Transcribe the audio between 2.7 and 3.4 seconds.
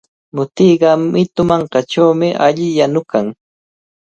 yanukan.